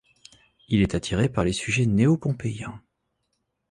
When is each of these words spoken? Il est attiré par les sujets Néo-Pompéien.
Il 0.67 0.81
est 0.81 0.95
attiré 0.95 1.29
par 1.29 1.43
les 1.43 1.53
sujets 1.53 1.85
Néo-Pompéien. 1.85 2.81